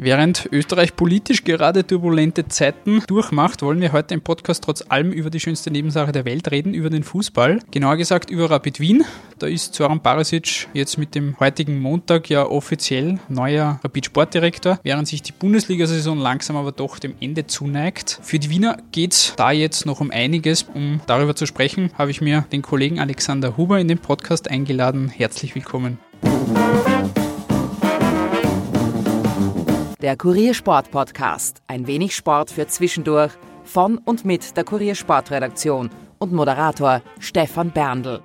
Während 0.00 0.48
Österreich 0.52 0.94
politisch 0.94 1.42
gerade 1.42 1.84
turbulente 1.84 2.46
Zeiten 2.46 3.02
durchmacht, 3.08 3.62
wollen 3.62 3.80
wir 3.80 3.90
heute 3.90 4.14
im 4.14 4.20
Podcast 4.20 4.62
trotz 4.62 4.84
allem 4.88 5.10
über 5.10 5.28
die 5.28 5.40
schönste 5.40 5.72
Nebensache 5.72 6.12
der 6.12 6.24
Welt 6.24 6.52
reden, 6.52 6.72
über 6.72 6.88
den 6.88 7.02
Fußball. 7.02 7.58
Genauer 7.72 7.96
gesagt 7.96 8.30
über 8.30 8.48
Rapid 8.48 8.78
Wien. 8.78 9.04
Da 9.40 9.48
ist 9.48 9.74
Zoran 9.74 10.00
Barisic 10.00 10.68
jetzt 10.72 10.98
mit 10.98 11.16
dem 11.16 11.38
heutigen 11.40 11.80
Montag 11.80 12.30
ja 12.30 12.46
offiziell 12.46 13.18
neuer 13.28 13.80
Rapid 13.82 14.06
Sportdirektor, 14.06 14.78
während 14.84 15.08
sich 15.08 15.20
die 15.22 15.32
Bundesliga-Saison 15.32 16.16
langsam 16.16 16.54
aber 16.54 16.70
doch 16.70 17.00
dem 17.00 17.16
Ende 17.18 17.48
zuneigt. 17.48 18.20
Für 18.22 18.38
die 18.38 18.50
Wiener 18.50 18.78
geht 18.92 19.14
es 19.14 19.34
da 19.34 19.50
jetzt 19.50 19.84
noch 19.84 20.00
um 20.00 20.12
einiges. 20.12 20.62
Um 20.74 21.00
darüber 21.08 21.34
zu 21.34 21.44
sprechen, 21.44 21.90
habe 21.98 22.12
ich 22.12 22.20
mir 22.20 22.46
den 22.52 22.62
Kollegen 22.62 23.00
Alexander 23.00 23.56
Huber 23.56 23.80
in 23.80 23.88
den 23.88 23.98
Podcast 23.98 24.48
eingeladen. 24.48 25.08
Herzlich 25.08 25.56
willkommen. 25.56 25.98
Der 30.00 30.16
Kuriersport 30.16 30.92
Podcast. 30.92 31.60
Ein 31.66 31.88
wenig 31.88 32.14
Sport 32.14 32.52
für 32.52 32.68
zwischendurch. 32.68 33.32
Von 33.64 33.98
und 33.98 34.24
mit 34.24 34.56
der 34.56 34.62
Kuriersportredaktion 34.62 35.90
und 36.20 36.32
Moderator 36.32 37.02
Stefan 37.18 37.72
Berndl. 37.72 38.22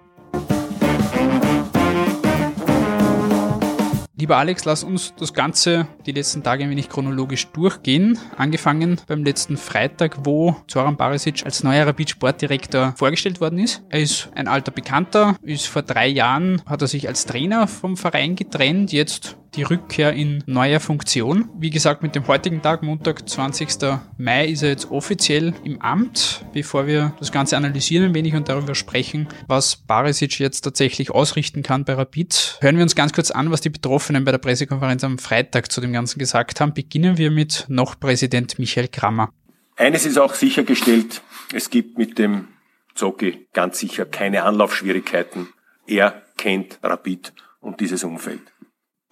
Lieber 4.15 4.37
Alex, 4.37 4.65
lass 4.65 4.83
uns 4.83 5.15
das 5.17 5.33
Ganze 5.33 5.87
die 6.05 6.11
letzten 6.11 6.43
Tage 6.43 6.63
ein 6.63 6.69
wenig 6.69 6.89
chronologisch 6.89 7.47
durchgehen. 7.47 8.19
Angefangen 8.37 9.01
beim 9.07 9.23
letzten 9.23 9.57
Freitag, 9.57 10.19
wo 10.25 10.55
Zoran 10.67 10.95
Barisic 10.95 11.43
als 11.43 11.63
neuer 11.63 11.87
Rapid 11.87 12.11
Sportdirektor 12.11 12.93
vorgestellt 12.95 13.41
worden 13.41 13.57
ist. 13.57 13.83
Er 13.89 13.99
ist 13.99 14.29
ein 14.35 14.47
alter 14.47 14.71
Bekannter, 14.71 15.37
ist 15.41 15.65
vor 15.65 15.81
drei 15.81 16.07
Jahren, 16.07 16.61
hat 16.67 16.83
er 16.83 16.87
sich 16.87 17.07
als 17.07 17.25
Trainer 17.25 17.67
vom 17.67 17.97
Verein 17.97 18.35
getrennt, 18.35 18.93
jetzt 18.93 19.37
die 19.55 19.63
Rückkehr 19.63 20.13
in 20.13 20.43
neuer 20.47 20.79
Funktion. 20.79 21.49
Wie 21.57 21.69
gesagt, 21.69 22.03
mit 22.03 22.15
dem 22.15 22.27
heutigen 22.27 22.61
Tag, 22.61 22.83
Montag, 22.83 23.27
20. 23.27 23.69
Mai, 24.17 24.47
ist 24.47 24.63
er 24.63 24.69
jetzt 24.69 24.89
offiziell 24.91 25.53
im 25.63 25.81
Amt. 25.81 26.45
Bevor 26.53 26.87
wir 26.87 27.13
das 27.19 27.31
Ganze 27.31 27.57
analysieren 27.57 28.05
ein 28.05 28.15
wenig 28.15 28.35
und 28.35 28.49
darüber 28.49 28.75
sprechen, 28.75 29.27
was 29.47 29.75
Barisic 29.75 30.39
jetzt 30.39 30.61
tatsächlich 30.61 31.11
ausrichten 31.11 31.63
kann 31.63 31.85
bei 31.85 31.93
Rapid, 31.93 32.57
hören 32.61 32.77
wir 32.77 32.83
uns 32.83 32.95
ganz 32.95 33.13
kurz 33.13 33.31
an, 33.31 33.51
was 33.51 33.61
die 33.61 33.69
Betroffenen 33.69 34.25
bei 34.25 34.31
der 34.31 34.39
Pressekonferenz 34.39 35.03
am 35.03 35.17
Freitag 35.17 35.71
zu 35.71 35.81
dem 35.81 35.93
Ganzen 35.93 36.19
gesagt 36.19 36.59
haben. 36.59 36.73
Beginnen 36.73 37.17
wir 37.17 37.31
mit 37.31 37.65
noch 37.67 37.99
Präsident 37.99 38.57
Michael 38.59 38.87
Krammer. 38.87 39.29
Eines 39.75 40.05
ist 40.05 40.17
auch 40.17 40.33
sichergestellt, 40.33 41.21
es 41.53 41.69
gibt 41.69 41.97
mit 41.97 42.19
dem 42.19 42.47
Zocki 42.95 43.47
ganz 43.53 43.79
sicher 43.79 44.05
keine 44.05 44.43
Anlaufschwierigkeiten. 44.43 45.49
Er 45.87 46.21
kennt 46.37 46.79
Rapid 46.83 47.33
und 47.59 47.79
dieses 47.79 48.03
Umfeld. 48.03 48.41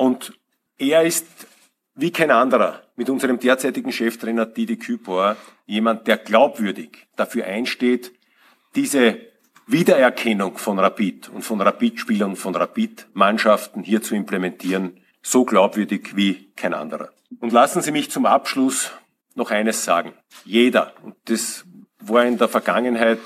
Und 0.02 0.34
er 0.80 1.04
ist 1.04 1.28
wie 1.94 2.10
kein 2.10 2.32
anderer 2.32 2.82
mit 2.96 3.08
unserem 3.08 3.38
derzeitigen 3.38 3.92
Cheftrainer 3.92 4.48
Didi 4.48 4.78
Kübauer 4.78 5.38
jemand, 5.68 6.08
der 6.08 6.18
glaubwürdig 6.18 7.08
dafür 7.16 7.46
einsteht, 7.46 8.12
diese 8.74 9.20
Wiedererkennung 9.68 10.58
von 10.58 10.80
Rapid 10.80 11.30
und 11.30 11.44
von 11.44 11.62
Rapid-Spielern 11.62 12.36
von 12.36 12.56
Rapid-Mannschaften 12.56 13.84
hier 13.84 14.02
zu 14.02 14.16
implementieren, 14.16 15.00
so 15.22 15.46
glaubwürdig 15.46 16.16
wie 16.16 16.52
kein 16.56 16.74
anderer. 16.74 17.10
Und 17.40 17.54
lassen 17.54 17.84
Sie 17.84 17.92
mich 17.92 18.10
zum 18.10 18.26
Abschluss 18.26 18.92
noch 19.36 19.52
eines 19.52 19.86
sagen. 19.86 20.14
Jeder, 20.46 20.94
und 21.04 21.16
das 21.26 21.64
war 22.00 22.26
in 22.26 22.40
der 22.40 22.50
Vergangenheit, 22.50 23.20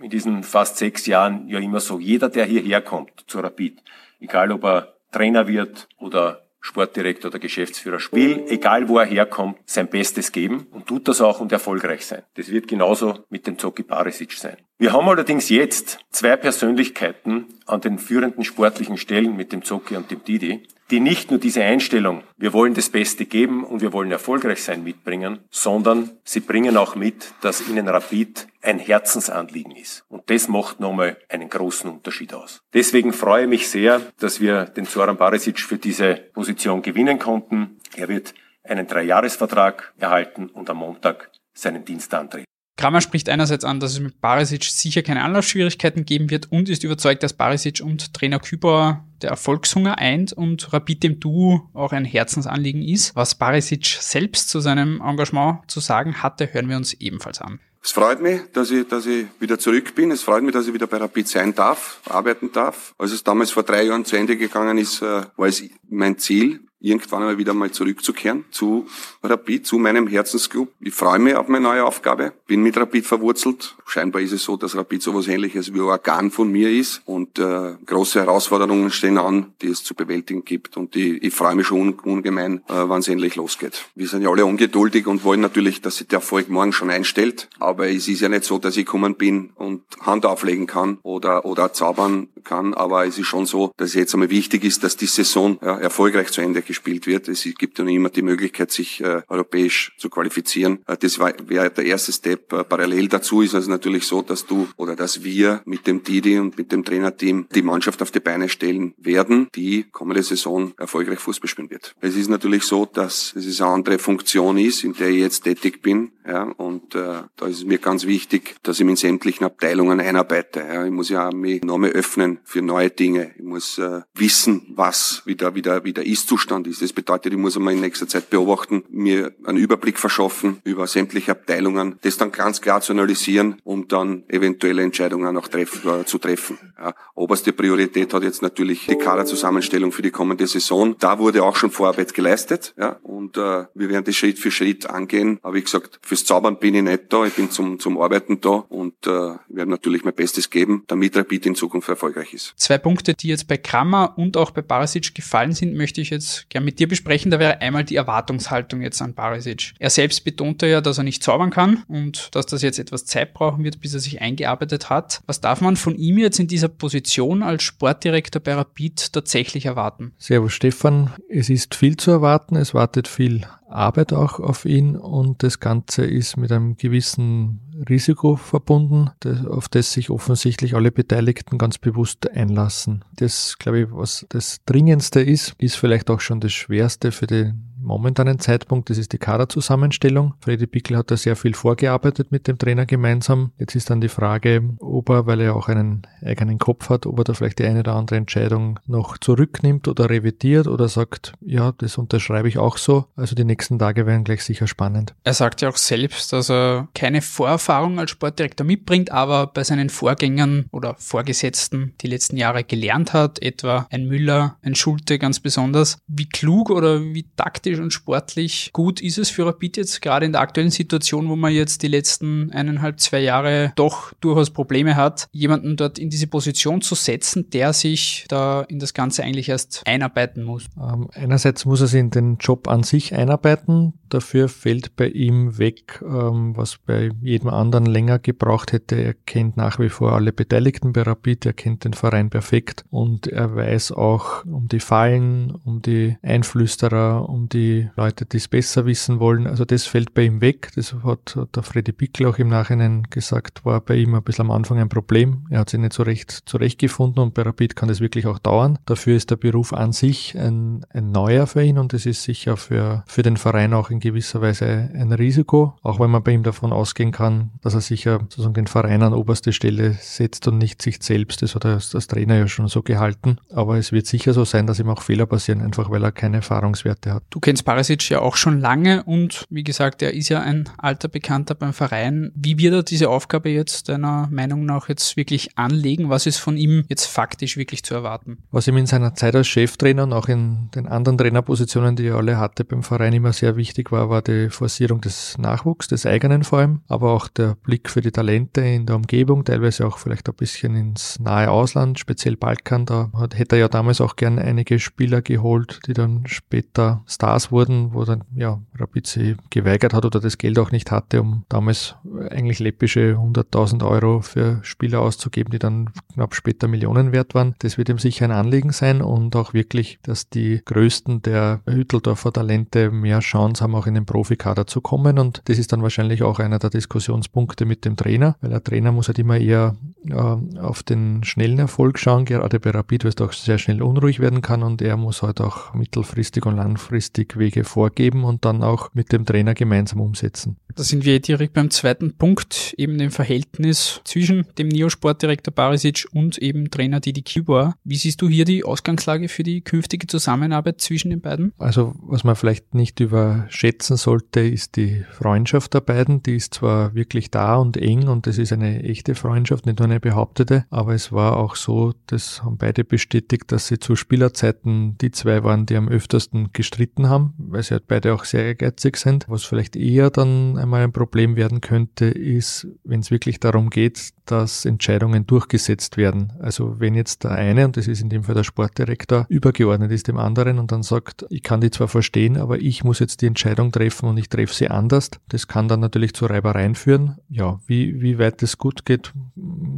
in 0.00 0.08
diesen 0.08 0.42
fast 0.42 0.78
sechs 0.78 1.04
Jahren 1.04 1.48
ja 1.48 1.58
immer 1.58 1.80
so, 1.80 1.98
jeder, 1.98 2.30
der 2.30 2.46
hierher 2.46 2.80
kommt 2.80 3.24
zu 3.26 3.40
Rapid, 3.40 3.82
egal 4.20 4.52
ob 4.52 4.64
er 4.64 4.92
Trainer 5.12 5.46
wird 5.46 5.88
oder 5.98 6.42
Sportdirektor 6.62 7.30
oder 7.30 7.40
Geschäftsführer 7.40 7.98
will, 8.12 8.44
egal 8.48 8.88
wo 8.88 8.98
er 8.98 9.04
herkommt, 9.04 9.58
sein 9.66 9.88
Bestes 9.88 10.30
geben 10.30 10.68
und 10.70 10.86
tut 10.86 11.08
das 11.08 11.20
auch 11.20 11.40
und 11.40 11.50
erfolgreich 11.50 12.06
sein. 12.06 12.22
Das 12.34 12.50
wird 12.50 12.68
genauso 12.68 13.24
mit 13.30 13.48
dem 13.48 13.58
Zoki 13.58 13.82
Barisic 13.82 14.32
sein. 14.32 14.56
Wir 14.78 14.92
haben 14.92 15.08
allerdings 15.08 15.48
jetzt 15.48 15.98
zwei 16.10 16.36
Persönlichkeiten 16.36 17.46
an 17.66 17.80
den 17.80 17.98
führenden 17.98 18.44
sportlichen 18.44 18.96
Stellen 18.96 19.36
mit 19.36 19.52
dem 19.52 19.64
Zoki 19.64 19.96
und 19.96 20.10
dem 20.12 20.22
Didi, 20.24 20.62
die 20.90 21.00
nicht 21.00 21.30
nur 21.30 21.40
diese 21.40 21.62
Einstellung, 21.62 22.22
wir 22.36 22.52
wollen 22.52 22.74
das 22.74 22.90
Beste 22.90 23.24
geben 23.24 23.64
und 23.64 23.80
wir 23.80 23.92
wollen 23.92 24.12
erfolgreich 24.12 24.62
sein, 24.62 24.84
mitbringen, 24.84 25.38
sondern 25.50 26.10
sie 26.24 26.40
bringen 26.40 26.76
auch 26.76 26.96
mit, 26.96 27.32
dass 27.40 27.66
ihnen 27.66 27.88
Rapid 27.88 28.48
ein 28.60 28.78
Herzensanliegen 28.78 29.74
ist. 29.74 30.04
Und 30.08 30.28
das 30.28 30.48
macht 30.48 30.80
nochmal 30.80 31.16
einen 31.28 31.48
großen 31.48 31.90
Unterschied 31.90 32.34
aus. 32.34 32.60
Deswegen 32.74 33.12
freue 33.12 33.44
ich 33.44 33.48
mich 33.48 33.68
sehr, 33.68 34.00
dass 34.18 34.40
wir 34.40 34.66
den 34.66 34.86
Zoran 34.86 35.16
Barisic 35.16 35.60
für 35.60 35.78
diese 35.78 36.14
Position 36.14 36.82
gewinnen 36.82 37.18
konnten. 37.18 37.78
Er 37.96 38.08
wird 38.08 38.34
einen 38.64 38.86
Dreijahresvertrag 38.86 39.94
erhalten 39.98 40.48
und 40.48 40.68
am 40.70 40.78
Montag 40.78 41.30
seinen 41.54 41.84
Dienst 41.84 42.12
antreten. 42.14 42.51
Kramer 42.76 43.00
spricht 43.00 43.28
einerseits 43.28 43.64
an, 43.64 43.80
dass 43.80 43.92
es 43.92 44.00
mit 44.00 44.20
Barisic 44.20 44.64
sicher 44.64 45.02
keine 45.02 45.22
Anlaufschwierigkeiten 45.22 46.04
geben 46.04 46.30
wird 46.30 46.50
und 46.50 46.68
ist 46.68 46.84
überzeugt, 46.84 47.22
dass 47.22 47.34
Barisic 47.34 47.80
und 47.80 48.14
Trainer 48.14 48.40
Kübauer 48.40 49.04
der 49.20 49.30
Erfolgshunger 49.30 49.98
eint 49.98 50.32
und 50.32 50.72
Rapid 50.72 51.02
dem 51.02 51.20
Duo 51.20 51.68
auch 51.74 51.92
ein 51.92 52.04
Herzensanliegen 52.04 52.82
ist. 52.82 53.14
Was 53.14 53.34
Barisic 53.34 53.86
selbst 53.86 54.48
zu 54.48 54.60
seinem 54.60 55.00
Engagement 55.00 55.58
zu 55.70 55.80
sagen 55.80 56.22
hatte, 56.22 56.52
hören 56.52 56.68
wir 56.68 56.76
uns 56.76 56.94
ebenfalls 56.94 57.40
an. 57.40 57.60
Es 57.84 57.90
freut 57.90 58.22
mich, 58.22 58.40
dass 58.52 58.70
ich, 58.70 58.86
dass 58.86 59.06
ich 59.06 59.26
wieder 59.40 59.58
zurück 59.58 59.94
bin. 59.96 60.12
Es 60.12 60.22
freut 60.22 60.44
mich, 60.44 60.52
dass 60.52 60.68
ich 60.68 60.74
wieder 60.74 60.86
bei 60.86 60.98
Rapid 60.98 61.26
sein 61.26 61.54
darf, 61.54 62.00
arbeiten 62.08 62.52
darf. 62.52 62.94
Als 62.96 63.10
es 63.10 63.24
damals 63.24 63.50
vor 63.50 63.64
drei 63.64 63.82
Jahren 63.82 64.04
zu 64.04 64.16
Ende 64.16 64.36
gegangen 64.36 64.78
ist, 64.78 65.02
äh, 65.02 65.22
war 65.36 65.48
es 65.48 65.64
mein 65.88 66.16
Ziel, 66.16 66.60
irgendwann 66.82 67.22
einmal 67.22 67.38
wieder 67.38 67.54
mal 67.54 67.70
zurückzukehren 67.70 68.44
zu 68.50 68.86
Rapid, 69.22 69.66
zu 69.66 69.78
meinem 69.78 70.06
Herzensclub. 70.08 70.68
Ich 70.80 70.94
freue 70.94 71.18
mich 71.18 71.34
auf 71.34 71.48
meine 71.48 71.64
neue 71.64 71.84
Aufgabe, 71.84 72.32
bin 72.46 72.62
mit 72.62 72.76
Rapid 72.76 73.06
verwurzelt. 73.06 73.76
Scheinbar 73.86 74.22
ist 74.22 74.32
es 74.32 74.44
so, 74.44 74.56
dass 74.56 74.76
Rapid 74.76 75.02
sowas 75.02 75.28
ähnliches 75.28 75.72
wie 75.72 75.78
ein 75.78 75.84
Organ 75.84 76.30
von 76.30 76.50
mir 76.50 76.70
ist 76.70 77.02
und 77.04 77.38
äh, 77.38 77.74
große 77.86 78.20
Herausforderungen 78.20 78.90
stehen 78.90 79.18
an, 79.18 79.52
die 79.62 79.68
es 79.68 79.84
zu 79.84 79.94
bewältigen 79.94 80.44
gibt 80.44 80.76
und 80.76 80.96
ich, 80.96 81.22
ich 81.22 81.34
freue 81.34 81.54
mich 81.54 81.68
schon 81.68 81.94
ungemein, 82.00 82.58
äh, 82.68 82.74
wann 82.74 83.00
es 83.00 83.08
endlich 83.08 83.36
losgeht. 83.36 83.84
Wir 83.94 84.08
sind 84.08 84.22
ja 84.22 84.30
alle 84.30 84.44
ungeduldig 84.44 85.06
und 85.06 85.24
wollen 85.24 85.40
natürlich, 85.40 85.80
dass 85.80 85.98
sich 85.98 86.08
der 86.08 86.18
Erfolg 86.18 86.48
morgen 86.48 86.72
schon 86.72 86.90
einstellt, 86.90 87.48
aber 87.58 87.88
es 87.88 88.08
ist 88.08 88.20
ja 88.20 88.28
nicht 88.28 88.44
so, 88.44 88.58
dass 88.58 88.76
ich 88.76 88.86
kommen 88.86 89.14
bin 89.14 89.50
und 89.54 89.82
Hand 90.00 90.26
auflegen 90.26 90.66
kann 90.66 90.98
oder, 91.02 91.44
oder 91.44 91.72
zaubern 91.72 92.28
kann, 92.44 92.74
aber 92.74 93.06
es 93.06 93.18
ist 93.18 93.26
schon 93.26 93.46
so, 93.46 93.72
dass 93.76 93.90
es 93.90 93.94
jetzt 93.94 94.14
einmal 94.14 94.30
wichtig 94.30 94.64
ist, 94.64 94.82
dass 94.82 94.96
die 94.96 95.06
Saison 95.06 95.58
ja, 95.62 95.78
erfolgreich 95.78 96.32
zu 96.32 96.40
Ende 96.40 96.62
geht 96.62 96.71
gespielt 96.72 97.06
wird. 97.06 97.28
Es 97.28 97.46
gibt 97.58 97.78
ja 97.78 97.86
immer 97.86 98.10
die 98.10 98.22
Möglichkeit, 98.22 98.70
sich 98.70 99.00
äh, 99.00 99.22
europäisch 99.28 99.92
zu 99.98 100.08
qualifizieren. 100.08 100.80
Äh, 100.86 100.96
das 100.96 101.18
wäre 101.18 101.70
der 101.70 101.84
erste 101.84 102.12
Step. 102.12 102.52
Äh, 102.52 102.64
parallel 102.64 103.08
dazu 103.08 103.42
ist 103.42 103.54
es 103.54 103.68
natürlich 103.68 104.04
so, 104.04 104.22
dass 104.22 104.46
du 104.46 104.68
oder 104.76 104.96
dass 104.96 105.22
wir 105.22 105.62
mit 105.64 105.86
dem 105.86 106.02
Didi 106.02 106.38
und 106.38 106.56
mit 106.56 106.72
dem 106.72 106.84
Trainerteam 106.84 107.46
die 107.54 107.62
Mannschaft 107.62 108.02
auf 108.02 108.10
die 108.10 108.20
Beine 108.20 108.48
stellen 108.48 108.94
werden, 108.96 109.48
die 109.54 109.84
kommende 109.90 110.22
Saison 110.22 110.72
erfolgreich 110.78 111.18
Fußball 111.18 111.48
spielen 111.48 111.70
wird. 111.70 111.94
Es 112.00 112.16
ist 112.16 112.28
natürlich 112.28 112.64
so, 112.64 112.86
dass 112.86 113.34
es 113.36 113.60
eine 113.60 113.70
andere 113.70 113.98
Funktion 113.98 114.58
ist, 114.58 114.84
in 114.84 114.94
der 114.94 115.10
ich 115.10 115.20
jetzt 115.20 115.42
tätig 115.42 115.82
bin. 115.82 116.12
Ja, 116.26 116.44
und 116.44 116.94
äh, 116.94 117.22
da 117.36 117.46
ist 117.46 117.58
es 117.58 117.64
mir 117.64 117.78
ganz 117.78 118.06
wichtig, 118.06 118.54
dass 118.62 118.78
ich 118.78 118.86
mich 118.86 118.92
in 118.92 118.96
sämtlichen 118.96 119.44
Abteilungen 119.44 120.00
einarbeite. 120.00 120.60
Ja. 120.60 120.84
Ich 120.84 120.92
muss 120.92 121.08
ja 121.08 121.30
mich 121.32 121.64
noch 121.64 121.78
mehr 121.78 121.90
öffnen 121.90 122.38
für 122.44 122.62
neue 122.62 122.90
Dinge. 122.90 123.32
Ich 123.36 123.42
muss 123.42 123.78
äh, 123.78 124.02
wissen, 124.14 124.62
was 124.74 125.22
wieder, 125.24 125.54
wieder, 125.54 125.84
wieder 125.84 126.06
Ist-Zustand 126.06 126.61
Zustand 126.62 126.66
ist. 126.66 126.82
Das 126.82 126.92
bedeutet, 126.92 127.32
ich 127.32 127.38
muss 127.38 127.56
einmal 127.56 127.74
in 127.74 127.80
nächster 127.80 128.08
Zeit 128.08 128.30
beobachten, 128.30 128.84
mir 128.90 129.32
einen 129.44 129.58
Überblick 129.58 129.98
verschaffen 129.98 130.60
über 130.64 130.86
sämtliche 130.86 131.32
Abteilungen, 131.32 131.98
das 132.02 132.16
dann 132.16 132.32
ganz 132.32 132.60
klar 132.60 132.80
zu 132.80 132.92
analysieren 132.92 133.56
und 133.64 133.92
dann 133.92 134.24
eventuelle 134.28 134.82
Entscheidungen 134.82 135.36
auch 135.36 135.48
treff, 135.48 135.84
äh, 135.84 136.04
zu 136.04 136.18
treffen. 136.18 136.58
Ja, 136.78 136.94
oberste 137.14 137.52
Priorität 137.52 138.12
hat 138.14 138.22
jetzt 138.22 138.42
natürlich 138.42 138.86
die 138.86 138.96
Kaderzusammenstellung 138.96 139.92
für 139.92 140.02
die 140.02 140.10
kommende 140.10 140.46
Saison. 140.46 140.96
Da 140.98 141.18
wurde 141.18 141.42
auch 141.42 141.56
schon 141.56 141.70
Vorarbeit 141.70 142.14
geleistet 142.14 142.74
ja, 142.78 142.98
und 143.02 143.36
äh, 143.36 143.66
wir 143.74 143.88
werden 143.88 144.04
das 144.04 144.16
Schritt 144.16 144.38
für 144.38 144.50
Schritt 144.50 144.88
angehen. 144.88 145.38
Aber 145.42 145.54
wie 145.54 145.62
gesagt, 145.62 145.98
fürs 146.02 146.24
Zaubern 146.24 146.58
bin 146.58 146.74
ich 146.74 146.82
nicht 146.82 147.12
da, 147.12 147.24
ich 147.24 147.34
bin 147.34 147.50
zum, 147.50 147.78
zum 147.78 147.98
Arbeiten 148.00 148.40
da 148.40 148.50
und 148.50 148.94
äh, 149.06 149.10
werde 149.48 149.70
natürlich 149.70 150.04
mein 150.04 150.14
Bestes 150.14 150.50
geben, 150.50 150.84
damit 150.86 151.16
Rapid 151.16 151.46
in 151.46 151.54
Zukunft 151.54 151.88
erfolgreich 151.88 152.34
ist. 152.34 152.54
Zwei 152.56 152.78
Punkte, 152.78 153.14
die 153.14 153.28
jetzt 153.28 153.48
bei 153.48 153.56
Kramer 153.56 154.14
und 154.16 154.36
auch 154.36 154.50
bei 154.50 154.62
Barasic 154.62 155.14
gefallen 155.14 155.52
sind, 155.52 155.74
möchte 155.74 156.00
ich 156.00 156.10
jetzt 156.12 156.48
gerne 156.52 156.64
mit 156.64 156.78
dir 156.78 156.88
besprechen. 156.88 157.30
Da 157.30 157.38
wäre 157.38 157.60
einmal 157.60 157.84
die 157.84 157.96
Erwartungshaltung 157.96 158.82
jetzt 158.82 159.02
an 159.02 159.14
Barisic. 159.14 159.74
Er 159.78 159.90
selbst 159.90 160.24
betonte 160.24 160.66
ja, 160.66 160.80
dass 160.80 160.98
er 160.98 161.04
nicht 161.04 161.22
zaubern 161.22 161.50
kann 161.50 161.82
und 161.88 162.28
dass 162.32 162.46
das 162.46 162.62
jetzt 162.62 162.78
etwas 162.78 163.04
Zeit 163.06 163.34
brauchen 163.34 163.64
wird, 163.64 163.80
bis 163.80 163.94
er 163.94 164.00
sich 164.00 164.20
eingearbeitet 164.20 164.90
hat. 164.90 165.20
Was 165.26 165.40
darf 165.40 165.60
man 165.60 165.76
von 165.76 165.96
ihm 165.96 166.18
jetzt 166.18 166.38
in 166.38 166.46
dieser 166.46 166.68
Position 166.68 167.42
als 167.42 167.62
Sportdirektor 167.62 168.40
bei 168.40 168.54
Rapid 168.54 169.12
tatsächlich 169.12 169.66
erwarten? 169.66 170.12
Servus 170.18 170.52
Stefan, 170.52 171.10
es 171.28 171.50
ist 171.50 171.74
viel 171.74 171.96
zu 171.96 172.10
erwarten, 172.10 172.56
es 172.56 172.74
wartet 172.74 173.08
viel 173.08 173.46
Arbeit 173.72 174.12
auch 174.12 174.38
auf 174.38 174.64
ihn 174.64 174.96
und 174.96 175.42
das 175.42 175.60
Ganze 175.60 176.04
ist 176.04 176.36
mit 176.36 176.52
einem 176.52 176.76
gewissen 176.76 177.60
Risiko 177.88 178.36
verbunden, 178.36 179.10
auf 179.48 179.68
das 179.68 179.92
sich 179.92 180.10
offensichtlich 180.10 180.74
alle 180.74 180.92
Beteiligten 180.92 181.58
ganz 181.58 181.78
bewusst 181.78 182.30
einlassen. 182.30 183.04
Das, 183.16 183.58
glaube 183.58 183.80
ich, 183.80 183.86
was 183.90 184.26
das 184.28 184.60
Dringendste 184.66 185.20
ist, 185.20 185.54
ist 185.58 185.76
vielleicht 185.76 186.10
auch 186.10 186.20
schon 186.20 186.40
das 186.40 186.52
Schwerste 186.52 187.12
für 187.12 187.26
den 187.26 187.71
momentanen 187.82 188.38
Zeitpunkt, 188.38 188.90
das 188.90 188.98
ist 188.98 189.12
die 189.12 189.18
Kaderzusammenstellung. 189.18 190.34
Freddy 190.40 190.66
Pickel 190.66 190.96
hat 190.96 191.10
da 191.10 191.16
sehr 191.16 191.36
viel 191.36 191.54
vorgearbeitet 191.54 192.32
mit 192.32 192.48
dem 192.48 192.58
Trainer 192.58 192.86
gemeinsam. 192.86 193.52
Jetzt 193.58 193.74
ist 193.74 193.90
dann 193.90 194.00
die 194.00 194.08
Frage, 194.08 194.62
ob 194.78 195.10
er, 195.10 195.26
weil 195.26 195.40
er 195.40 195.56
auch 195.56 195.68
einen 195.68 196.02
eigenen 196.24 196.58
Kopf 196.58 196.88
hat, 196.88 197.06
ob 197.06 197.18
er 197.18 197.24
da 197.24 197.34
vielleicht 197.34 197.58
die 197.58 197.64
eine 197.64 197.80
oder 197.80 197.94
andere 197.94 198.16
Entscheidung 198.16 198.78
noch 198.86 199.18
zurücknimmt 199.18 199.88
oder 199.88 200.08
revidiert 200.08 200.66
oder 200.66 200.88
sagt, 200.88 201.32
ja, 201.40 201.72
das 201.72 201.98
unterschreibe 201.98 202.48
ich 202.48 202.58
auch 202.58 202.76
so. 202.76 203.06
Also 203.16 203.34
die 203.34 203.44
nächsten 203.44 203.78
Tage 203.78 204.06
werden 204.06 204.24
gleich 204.24 204.44
sicher 204.44 204.66
spannend. 204.66 205.14
Er 205.24 205.34
sagt 205.34 205.62
ja 205.62 205.68
auch 205.68 205.76
selbst, 205.76 206.32
dass 206.32 206.50
er 206.50 206.88
keine 206.94 207.22
Vorerfahrung 207.22 207.98
als 207.98 208.10
Sportdirektor 208.10 208.66
mitbringt, 208.66 209.10
aber 209.10 209.46
bei 209.46 209.64
seinen 209.64 209.90
Vorgängern 209.90 210.66
oder 210.70 210.94
Vorgesetzten 210.98 211.94
die 212.00 212.08
letzten 212.08 212.36
Jahre 212.36 212.64
gelernt 212.64 213.12
hat, 213.12 213.42
etwa 213.42 213.86
ein 213.90 214.06
Müller, 214.06 214.56
ein 214.62 214.74
Schulte 214.74 215.18
ganz 215.18 215.40
besonders. 215.40 215.98
Wie 216.06 216.28
klug 216.28 216.70
oder 216.70 217.00
wie 217.00 217.26
taktisch 217.36 217.71
und 217.80 217.92
sportlich 217.92 218.70
gut 218.72 219.00
ist 219.00 219.18
es 219.18 219.30
für 219.30 219.46
Rapid 219.46 219.76
jetzt 219.76 220.02
gerade 220.02 220.26
in 220.26 220.32
der 220.32 220.40
aktuellen 220.40 220.70
Situation, 220.70 221.28
wo 221.28 221.36
man 221.36 221.52
jetzt 221.52 221.82
die 221.82 221.88
letzten 221.88 222.50
eineinhalb, 222.52 223.00
zwei 223.00 223.20
Jahre 223.20 223.72
doch 223.76 224.12
durchaus 224.20 224.50
Probleme 224.50 224.96
hat, 224.96 225.28
jemanden 225.32 225.76
dort 225.76 225.98
in 225.98 226.10
diese 226.10 226.26
Position 226.26 226.80
zu 226.82 226.94
setzen, 226.94 227.50
der 227.50 227.72
sich 227.72 228.26
da 228.28 228.62
in 228.62 228.78
das 228.78 228.94
Ganze 228.94 229.22
eigentlich 229.22 229.48
erst 229.48 229.82
einarbeiten 229.86 230.44
muss? 230.44 230.66
Ähm, 230.76 231.08
einerseits 231.14 231.64
muss 231.64 231.80
er 231.80 231.86
sich 231.86 232.00
in 232.00 232.10
den 232.10 232.36
Job 232.38 232.68
an 232.68 232.82
sich 232.82 233.14
einarbeiten. 233.14 233.94
Dafür 234.08 234.48
fällt 234.48 234.94
bei 234.96 235.08
ihm 235.08 235.58
weg, 235.58 236.02
ähm, 236.02 236.56
was 236.56 236.78
bei 236.78 237.10
jedem 237.22 237.48
anderen 237.48 237.86
länger 237.86 238.18
gebraucht 238.18 238.72
hätte. 238.72 238.96
Er 238.96 239.14
kennt 239.14 239.56
nach 239.56 239.78
wie 239.78 239.88
vor 239.88 240.12
alle 240.12 240.32
Beteiligten 240.32 240.92
bei 240.92 241.02
Rapid, 241.02 241.46
er 241.46 241.52
kennt 241.54 241.84
den 241.84 241.94
Verein 241.94 242.28
perfekt 242.28 242.84
und 242.90 243.26
er 243.26 243.54
weiß 243.54 243.92
auch 243.92 244.44
um 244.44 244.68
die 244.68 244.80
Fallen, 244.80 245.50
um 245.64 245.80
die 245.80 246.16
Einflüsterer, 246.22 247.28
um 247.28 247.48
die 247.48 247.61
Leute, 247.96 248.26
die 248.26 248.36
es 248.36 248.48
besser 248.48 248.86
wissen 248.86 249.20
wollen. 249.20 249.46
Also 249.46 249.64
das 249.64 249.84
fällt 249.84 250.14
bei 250.14 250.24
ihm 250.24 250.40
weg. 250.40 250.70
Das 250.74 250.94
hat, 251.04 251.38
der 251.54 251.62
Freddy 251.62 251.92
Pickel 251.92 252.26
auch 252.26 252.38
im 252.38 252.48
Nachhinein 252.48 253.04
gesagt, 253.10 253.64
war 253.64 253.80
bei 253.80 253.96
ihm 253.96 254.14
ein 254.14 254.22
bisschen 254.22 254.46
am 254.46 254.50
Anfang 254.50 254.78
ein 254.78 254.88
Problem. 254.88 255.46
Er 255.50 255.60
hat 255.60 255.70
sich 255.70 255.80
nicht 255.80 255.92
so 255.92 256.02
recht 256.02 256.30
zurechtgefunden 256.30 257.22
und 257.22 257.34
bei 257.34 257.42
Rapid 257.42 257.76
kann 257.76 257.88
das 257.88 258.00
wirklich 258.00 258.26
auch 258.26 258.38
dauern. 258.38 258.78
Dafür 258.86 259.16
ist 259.16 259.30
der 259.30 259.36
Beruf 259.36 259.72
an 259.72 259.92
sich 259.92 260.36
ein, 260.38 260.84
ein 260.90 261.12
neuer 261.12 261.46
für 261.46 261.62
ihn 261.62 261.78
und 261.78 261.94
es 261.94 262.06
ist 262.06 262.22
sicher 262.22 262.56
für, 262.56 263.04
für 263.06 263.22
den 263.22 263.36
Verein 263.36 263.74
auch 263.74 263.90
in 263.90 264.00
gewisser 264.00 264.40
Weise 264.40 264.90
ein 264.94 265.12
Risiko, 265.12 265.74
auch 265.82 266.00
wenn 266.00 266.10
man 266.10 266.22
bei 266.22 266.32
ihm 266.32 266.42
davon 266.42 266.72
ausgehen 266.72 267.12
kann, 267.12 267.50
dass 267.62 267.74
er 267.74 267.80
sicher 267.80 268.18
sozusagen 268.20 268.54
den 268.54 268.66
Verein 268.66 269.02
an 269.02 269.12
oberste 269.12 269.52
Stelle 269.52 269.96
setzt 270.00 270.48
und 270.48 270.58
nicht 270.58 270.80
sich 270.82 271.02
selbst. 271.02 271.42
Das 271.42 271.54
hat 271.54 271.64
er 271.64 271.74
als 271.74 272.06
Trainer 272.06 272.36
ja 272.36 272.48
schon 272.48 272.68
so 272.68 272.82
gehalten. 272.82 273.36
Aber 273.50 273.76
es 273.76 273.92
wird 273.92 274.06
sicher 274.06 274.32
so 274.32 274.44
sein, 274.44 274.66
dass 274.66 274.78
ihm 274.78 274.88
auch 274.88 275.02
Fehler 275.02 275.26
passieren, 275.26 275.60
einfach 275.60 275.90
weil 275.90 276.04
er 276.04 276.12
keine 276.12 276.38
Erfahrungswerte 276.38 277.12
hat. 277.12 277.22
Du 277.30 277.40
kennst 277.40 277.51
Barisic 277.60 278.08
ja 278.08 278.20
auch 278.20 278.36
schon 278.36 278.60
lange 278.60 279.02
und 279.04 279.44
wie 279.50 279.64
gesagt, 279.64 280.00
er 280.02 280.14
ist 280.14 280.28
ja 280.28 280.40
ein 280.40 280.68
alter 280.78 281.08
Bekannter 281.08 281.54
beim 281.54 281.72
Verein. 281.72 282.32
Wie 282.34 282.58
wird 282.58 282.74
er 282.74 282.82
diese 282.82 283.10
Aufgabe 283.10 283.50
jetzt 283.50 283.88
deiner 283.88 284.28
Meinung 284.30 284.64
nach 284.64 284.88
jetzt 284.88 285.16
wirklich 285.16 285.58
anlegen? 285.58 286.08
Was 286.08 286.26
ist 286.26 286.38
von 286.38 286.56
ihm 286.56 286.84
jetzt 286.88 287.06
faktisch 287.06 287.56
wirklich 287.56 287.82
zu 287.82 287.94
erwarten? 287.94 288.38
Was 288.50 288.68
ihm 288.68 288.76
in 288.76 288.86
seiner 288.86 289.14
Zeit 289.14 289.34
als 289.34 289.48
Cheftrainer 289.48 290.04
und 290.04 290.12
auch 290.12 290.28
in 290.28 290.70
den 290.74 290.86
anderen 290.86 291.18
Trainerpositionen, 291.18 291.96
die 291.96 292.06
er 292.06 292.16
alle 292.16 292.38
hatte 292.38 292.64
beim 292.64 292.82
Verein, 292.82 293.12
immer 293.12 293.32
sehr 293.32 293.56
wichtig 293.56 293.92
war, 293.92 294.08
war 294.08 294.22
die 294.22 294.48
Forcierung 294.48 295.00
des 295.00 295.36
Nachwuchs, 295.38 295.88
des 295.88 296.06
eigenen 296.06 296.44
vor 296.44 296.60
allem, 296.60 296.80
aber 296.88 297.12
auch 297.12 297.28
der 297.28 297.56
Blick 297.56 297.90
für 297.90 298.00
die 298.00 298.12
Talente 298.12 298.60
in 298.60 298.86
der 298.86 298.96
Umgebung, 298.96 299.44
teilweise 299.44 299.86
auch 299.86 299.98
vielleicht 299.98 300.28
ein 300.28 300.36
bisschen 300.36 300.76
ins 300.76 301.18
nahe 301.18 301.50
Ausland, 301.50 301.98
speziell 301.98 302.36
Balkan. 302.36 302.86
Da 302.86 303.10
hätte 303.34 303.56
er 303.56 303.60
ja 303.60 303.68
damals 303.68 304.00
auch 304.00 304.16
gern 304.16 304.38
einige 304.38 304.78
Spieler 304.78 305.22
geholt, 305.22 305.80
die 305.86 305.92
dann 305.92 306.24
später 306.26 307.02
Stars 307.06 307.41
wurden, 307.50 307.94
wo 307.94 308.04
dann 308.04 308.24
ja 308.34 308.60
Rapid 308.78 309.06
sie 309.06 309.36
geweigert 309.50 309.94
hat 309.94 310.04
oder 310.04 310.20
das 310.20 310.38
Geld 310.38 310.58
auch 310.58 310.70
nicht 310.70 310.90
hatte, 310.90 311.20
um 311.20 311.44
damals 311.48 311.96
eigentlich 312.30 312.58
läppische 312.58 313.16
100.000 313.16 313.86
Euro 313.86 314.20
für 314.20 314.60
Spieler 314.62 315.00
auszugeben, 315.00 315.50
die 315.50 315.58
dann 315.58 315.90
knapp 316.14 316.34
später 316.34 316.68
Millionen 316.68 317.12
wert 317.12 317.34
waren. 317.34 317.54
Das 317.58 317.78
wird 317.78 317.88
ihm 317.88 317.98
sicher 317.98 318.26
ein 318.26 318.30
Anliegen 318.30 318.72
sein 318.72 319.02
und 319.02 319.34
auch 319.34 319.54
wirklich, 319.54 319.98
dass 320.02 320.28
die 320.28 320.62
größten 320.64 321.22
der 321.22 321.60
Hütteldorfer 321.66 322.32
Talente 322.32 322.90
mehr 322.90 323.20
Chance 323.20 323.62
haben, 323.62 323.74
auch 323.74 323.86
in 323.86 323.94
den 323.94 324.06
Profikader 324.06 324.66
zu 324.66 324.80
kommen 324.80 325.18
und 325.18 325.42
das 325.46 325.58
ist 325.58 325.72
dann 325.72 325.82
wahrscheinlich 325.82 326.22
auch 326.22 326.38
einer 326.38 326.58
der 326.58 326.70
Diskussionspunkte 326.70 327.64
mit 327.64 327.84
dem 327.84 327.96
Trainer, 327.96 328.36
weil 328.40 328.50
der 328.50 328.62
Trainer 328.62 328.92
muss 328.92 329.08
halt 329.08 329.18
immer 329.18 329.38
eher 329.38 329.76
auf 330.10 330.82
den 330.82 331.22
schnellen 331.24 331.58
Erfolg 331.58 331.98
schauen, 331.98 332.24
gerade 332.24 332.58
bei 332.60 332.70
Rapid, 332.70 333.04
weil 333.04 333.10
es 333.10 333.14
doch 333.16 333.32
sehr 333.32 333.58
schnell 333.58 333.82
unruhig 333.82 334.20
werden 334.20 334.42
kann 334.42 334.62
und 334.62 334.82
er 334.82 334.96
muss 334.96 335.22
halt 335.22 335.40
auch 335.40 335.74
mittelfristig 335.74 336.44
und 336.46 336.56
langfristig 336.56 337.38
Wege 337.38 337.64
vorgeben 337.64 338.24
und 338.24 338.44
dann 338.44 338.62
auch 338.62 338.90
mit 338.94 339.12
dem 339.12 339.24
Trainer 339.24 339.54
gemeinsam 339.54 340.00
umsetzen. 340.00 340.56
Da 340.74 340.82
sind 340.82 341.04
wir 341.04 341.20
direkt 341.20 341.52
beim 341.52 341.70
zweiten 341.70 342.16
Punkt, 342.16 342.74
eben 342.78 342.96
dem 342.98 343.10
Verhältnis 343.10 344.00
zwischen 344.04 344.46
dem 344.58 344.68
Neosportdirektor 344.68 345.52
Barisic 345.52 346.06
und 346.12 346.38
eben 346.38 346.70
Trainer 346.70 347.00
Didi 347.00 347.22
Kibor. 347.22 347.74
Wie 347.84 347.96
siehst 347.96 348.22
du 348.22 348.28
hier 348.28 348.44
die 348.44 348.64
Ausgangslage 348.64 349.28
für 349.28 349.42
die 349.42 349.60
künftige 349.60 350.06
Zusammenarbeit 350.06 350.80
zwischen 350.80 351.10
den 351.10 351.20
beiden? 351.20 351.52
Also, 351.58 351.94
was 352.02 352.24
man 352.24 352.36
vielleicht 352.36 352.74
nicht 352.74 353.00
überschätzen 353.00 353.96
sollte, 353.96 354.40
ist 354.40 354.76
die 354.76 355.04
Freundschaft 355.10 355.74
der 355.74 355.80
beiden. 355.80 356.22
Die 356.22 356.36
ist 356.36 356.54
zwar 356.54 356.94
wirklich 356.94 357.30
da 357.30 357.56
und 357.56 357.76
eng 357.76 358.08
und 358.08 358.26
es 358.26 358.38
ist 358.38 358.52
eine 358.52 358.82
echte 358.82 359.14
Freundschaft, 359.14 359.66
nicht 359.66 359.78
nur 359.78 359.88
eine 359.88 359.91
behauptete, 360.00 360.66
aber 360.70 360.94
es 360.94 361.12
war 361.12 361.36
auch 361.36 361.56
so, 361.56 361.92
das 362.06 362.42
haben 362.42 362.58
beide 362.58 362.84
bestätigt, 362.84 363.52
dass 363.52 363.66
sie 363.66 363.78
zu 363.78 363.96
Spielerzeiten 363.96 364.96
die 364.98 365.10
zwei 365.10 365.44
waren, 365.44 365.66
die 365.66 365.76
am 365.76 365.88
öftersten 365.88 366.50
gestritten 366.52 367.08
haben, 367.08 367.34
weil 367.38 367.62
sie 367.62 367.72
halt 367.72 367.86
beide 367.86 368.14
auch 368.14 368.24
sehr 368.24 368.44
ehrgeizig 368.44 368.96
sind. 368.96 369.26
Was 369.28 369.44
vielleicht 369.44 369.76
eher 369.76 370.10
dann 370.10 370.56
einmal 370.58 370.82
ein 370.82 370.92
Problem 370.92 371.36
werden 371.36 371.60
könnte, 371.60 372.06
ist, 372.06 372.66
wenn 372.84 373.00
es 373.00 373.10
wirklich 373.10 373.40
darum 373.40 373.70
geht, 373.70 374.12
dass 374.26 374.64
Entscheidungen 374.64 375.26
durchgesetzt 375.26 375.96
werden. 375.96 376.32
Also 376.40 376.78
wenn 376.78 376.94
jetzt 376.94 377.24
der 377.24 377.32
eine, 377.32 377.64
und 377.64 377.76
das 377.76 377.88
ist 377.88 378.00
in 378.00 378.08
dem 378.08 378.24
Fall 378.24 378.34
der 378.34 378.44
Sportdirektor, 378.44 379.26
übergeordnet 379.28 379.90
ist 379.90 380.08
dem 380.08 380.18
anderen 380.18 380.58
und 380.58 380.72
dann 380.72 380.82
sagt, 380.82 381.26
ich 381.30 381.42
kann 381.42 381.60
die 381.60 381.70
zwar 381.70 381.88
verstehen, 381.88 382.36
aber 382.36 382.60
ich 382.60 382.84
muss 382.84 382.98
jetzt 382.98 383.22
die 383.22 383.26
Entscheidung 383.26 383.72
treffen 383.72 384.08
und 384.08 384.16
ich 384.16 384.28
treffe 384.28 384.54
sie 384.54 384.68
anders, 384.68 385.10
das 385.28 385.48
kann 385.48 385.68
dann 385.68 385.80
natürlich 385.80 386.14
zu 386.14 386.26
Reibereien 386.26 386.74
führen. 386.74 387.16
Ja, 387.28 387.60
wie, 387.66 388.00
wie 388.00 388.18
weit 388.18 388.42
das 388.42 388.58
gut 388.58 388.84
geht, 388.84 389.12